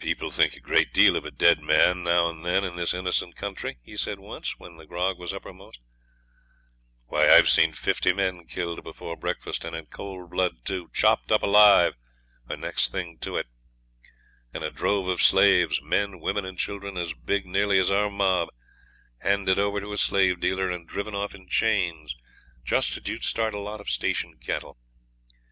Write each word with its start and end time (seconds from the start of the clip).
'People 0.00 0.32
think 0.32 0.54
a 0.56 0.60
great 0.60 0.92
deal 0.92 1.14
of 1.14 1.24
a 1.24 1.30
dead 1.30 1.60
man 1.60 2.02
now 2.02 2.28
and 2.28 2.44
then 2.44 2.64
in 2.64 2.74
this 2.74 2.92
innocent 2.92 3.36
country,' 3.36 3.78
he 3.84 3.94
said 3.94 4.18
once 4.18 4.58
when 4.58 4.74
the 4.74 4.84
grog 4.84 5.16
was 5.16 5.32
uppermost; 5.32 5.78
'why, 7.06 7.30
I've 7.30 7.48
seen 7.48 7.72
fifty 7.72 8.12
men 8.12 8.46
killed 8.48 8.82
before 8.82 9.16
breakfast, 9.16 9.64
and 9.64 9.76
in 9.76 9.86
cold 9.86 10.30
blood, 10.32 10.64
too, 10.64 10.90
chopped 10.92 11.30
up 11.30 11.44
alive, 11.44 11.94
or 12.50 12.56
next 12.56 12.90
thing 12.90 13.16
to 13.18 13.36
it; 13.36 13.46
and 14.52 14.64
a 14.64 14.72
drove 14.72 15.06
of 15.06 15.22
slaves 15.22 15.80
men, 15.80 16.18
women, 16.18 16.44
and 16.44 16.58
children 16.58 16.96
as 16.96 17.12
big 17.14 17.46
nearly 17.46 17.78
as 17.78 17.92
our 17.92 18.10
mob, 18.10 18.48
handed 19.18 19.56
over 19.56 19.78
to 19.80 19.92
a 19.92 19.98
slave 19.98 20.40
dealer, 20.40 20.68
and 20.68 20.88
driven 20.88 21.14
off 21.14 21.32
in 21.32 21.46
chains 21.46 22.16
just 22.64 22.96
as 22.96 23.06
you'd 23.08 23.22
start 23.22 23.54
a 23.54 23.60
lot 23.60 23.80
of 23.80 23.88
station 23.88 24.36
cattle. 24.36 24.76